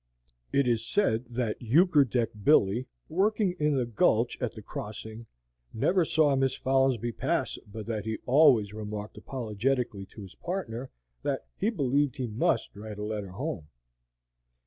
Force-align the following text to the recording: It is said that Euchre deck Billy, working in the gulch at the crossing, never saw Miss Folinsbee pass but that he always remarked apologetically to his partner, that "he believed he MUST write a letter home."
It 0.51 0.67
is 0.67 0.83
said 0.89 1.25
that 1.27 1.61
Euchre 1.61 2.03
deck 2.05 2.29
Billy, 2.43 2.87
working 3.07 3.55
in 3.59 3.75
the 3.75 3.85
gulch 3.85 4.35
at 4.41 4.55
the 4.55 4.63
crossing, 4.63 5.27
never 5.75 6.05
saw 6.05 6.35
Miss 6.35 6.55
Folinsbee 6.55 7.11
pass 7.11 7.59
but 7.71 7.85
that 7.85 8.05
he 8.05 8.17
always 8.25 8.73
remarked 8.73 9.19
apologetically 9.19 10.07
to 10.07 10.23
his 10.23 10.33
partner, 10.33 10.89
that 11.21 11.45
"he 11.55 11.69
believed 11.69 12.15
he 12.15 12.25
MUST 12.25 12.75
write 12.75 12.97
a 12.97 13.03
letter 13.03 13.33
home." 13.33 13.67